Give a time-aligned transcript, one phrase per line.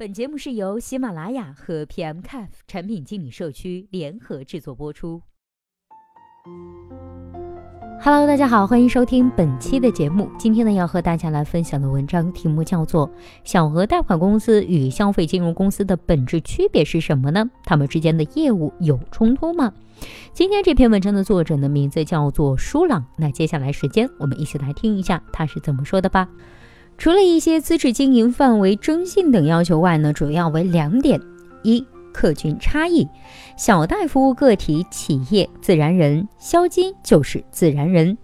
[0.00, 5.20] 本节目是由喜马拉雅和 PMCAF 产品经理社区联合制作播出。
[8.00, 10.30] Hello，大家好，欢迎收听本期的节目。
[10.38, 13.06] 今天呢，要和大家来分享的文章题目叫做
[13.44, 17.50] 《小额贷款公司与消费金融公司的本质区别是什么呢？
[17.64, 19.70] 他们之间的业务有冲突吗？》
[20.32, 23.04] 今天这篇文章的作者呢，名字叫做舒朗。
[23.18, 26.26] 那接下来时间，我们一起来听一下他是怎么说的吧。
[27.00, 31.18] 除了一些资质、经营范围、征信等要求外呢，主要为两点：
[31.62, 31.82] 一、
[32.12, 33.08] 客群差异，
[33.56, 38.18] 小贷服务个体、企业、自然人，销金就是自然人；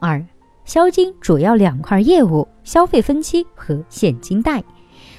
[0.00, 0.22] 二、
[0.66, 4.62] 销金主要两块业务：消费分期和现金贷。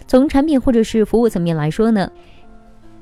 [0.05, 2.11] 从产品或者是服务层面来说呢，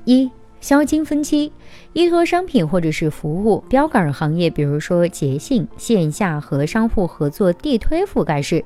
[0.05, 1.52] 一、销金分期，
[1.91, 8.63] 依托商品或者是服务标杆行业，比如说捷信，线下和商户合作地推覆盖式。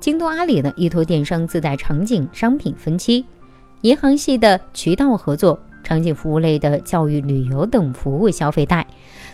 [0.00, 3.24] 京东、阿里呢，依托电商自带场景商品分期；
[3.82, 8.86] 银行系的渠道合作、场景服务类的教育、旅游等服务消费贷。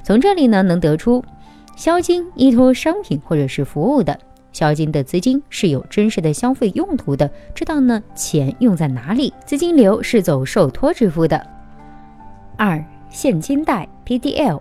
[0.02, 1.22] 从这里呢，能得出，
[1.76, 4.18] 销金依托商品或者是服务的，
[4.52, 11.46] 销金的资金是有真实的消费用途的，知道呢钱用在哪里，资金流是走受托支付的。
[12.56, 14.60] 二、现金贷 （PDL）。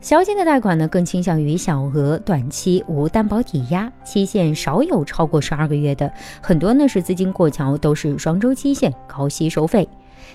[0.00, 9.88] 小金的贷款呢，更倾向于小额、短期、无担保抵押，期限少有超过十二个月的，很多呢是资金过桥，都是双周期限，高息收费。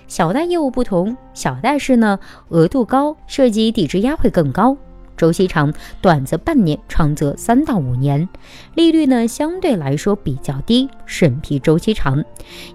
[0.08, 4.76] 小贷业务不同，小贷是呢额度高，涉及抵质押会更高，
[5.16, 8.28] 周期长，短则半年，长则三到五年，
[8.76, 12.24] 利率呢相对来说比较低，审批周期长。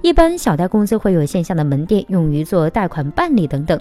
[0.00, 3.78] 一般小贷公司会有线下的门店，用于做贷款办理等等。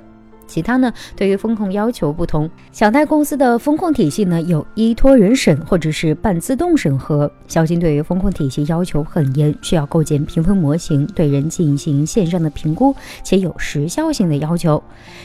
[0.48, 7.32] 其他呢，对于风控要求不同，小贷公司的风控体系呢有依托人审或者是半自动审核。
[7.48, 14.82] 小金对于风控体系要求很严，需要构建评分模型，对人进行线上的评估，且有时效性的要求。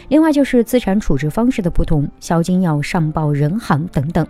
[0.09, 4.27] 另外就是资产处置方式的不同，小金要上报人行等等。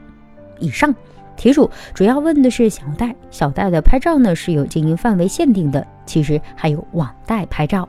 [0.59, 0.95] 以上
[1.37, 7.89] 题主主要问的是小贷，小贷的拍照呢是有经营范围限定的，其实还有网贷拍照。